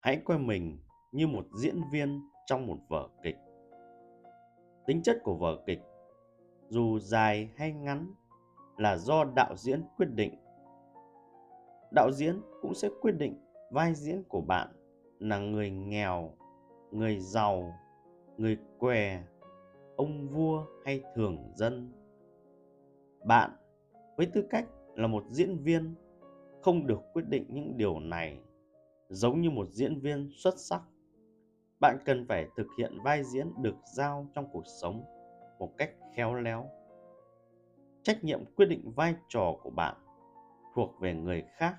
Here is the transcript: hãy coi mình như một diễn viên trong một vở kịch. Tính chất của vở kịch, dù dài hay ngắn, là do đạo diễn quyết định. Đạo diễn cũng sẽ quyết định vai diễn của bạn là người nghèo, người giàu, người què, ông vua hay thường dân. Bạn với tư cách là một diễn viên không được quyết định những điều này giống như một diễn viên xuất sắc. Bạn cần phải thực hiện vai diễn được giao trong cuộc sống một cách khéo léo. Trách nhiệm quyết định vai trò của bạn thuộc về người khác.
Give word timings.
hãy 0.00 0.22
coi 0.24 0.38
mình 0.38 0.78
như 1.12 1.26
một 1.26 1.44
diễn 1.54 1.80
viên 1.92 2.20
trong 2.46 2.66
một 2.66 2.78
vở 2.88 3.08
kịch. 3.22 3.36
Tính 4.86 5.02
chất 5.02 5.20
của 5.22 5.34
vở 5.34 5.62
kịch, 5.66 5.80
dù 6.68 6.98
dài 6.98 7.50
hay 7.56 7.72
ngắn, 7.72 8.14
là 8.76 8.96
do 8.96 9.24
đạo 9.36 9.56
diễn 9.56 9.82
quyết 9.96 10.08
định. 10.14 10.34
Đạo 11.94 12.10
diễn 12.12 12.40
cũng 12.62 12.74
sẽ 12.74 12.88
quyết 13.00 13.12
định 13.12 13.34
vai 13.70 13.94
diễn 13.94 14.22
của 14.28 14.40
bạn 14.40 14.68
là 15.18 15.38
người 15.38 15.70
nghèo, 15.70 16.32
người 16.90 17.18
giàu, 17.18 17.74
người 18.36 18.58
què, 18.78 19.22
ông 19.96 20.28
vua 20.28 20.64
hay 20.84 21.02
thường 21.14 21.52
dân. 21.54 21.92
Bạn 23.24 23.50
với 24.16 24.26
tư 24.26 24.46
cách 24.50 24.66
là 24.94 25.06
một 25.06 25.24
diễn 25.30 25.56
viên 25.58 25.94
không 26.62 26.86
được 26.86 27.00
quyết 27.12 27.24
định 27.28 27.44
những 27.48 27.76
điều 27.76 28.00
này 28.00 28.38
giống 29.10 29.40
như 29.40 29.50
một 29.50 29.66
diễn 29.70 30.00
viên 30.00 30.30
xuất 30.36 30.54
sắc. 30.58 30.82
Bạn 31.80 31.98
cần 32.04 32.26
phải 32.28 32.48
thực 32.56 32.66
hiện 32.78 32.98
vai 33.04 33.24
diễn 33.24 33.62
được 33.62 33.76
giao 33.96 34.26
trong 34.34 34.48
cuộc 34.52 34.64
sống 34.80 35.04
một 35.58 35.74
cách 35.78 35.90
khéo 36.16 36.34
léo. 36.34 36.70
Trách 38.02 38.24
nhiệm 38.24 38.44
quyết 38.56 38.66
định 38.66 38.92
vai 38.96 39.14
trò 39.28 39.54
của 39.62 39.70
bạn 39.70 39.96
thuộc 40.74 41.00
về 41.00 41.14
người 41.14 41.44
khác. 41.56 41.74